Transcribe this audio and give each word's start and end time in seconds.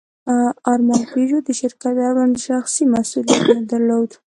ارمان 0.71 1.01
پيژو 1.11 1.37
د 1.43 1.49
شرکت 1.59 1.95
اړوند 2.09 2.35
شخصي 2.47 2.83
مسوولیت 2.93 3.41
نه 3.57 3.63
درلود. 3.71 4.09